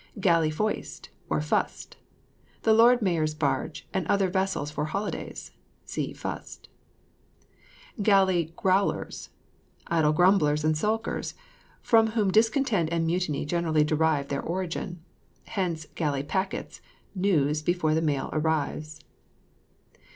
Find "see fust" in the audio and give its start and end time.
5.85-6.67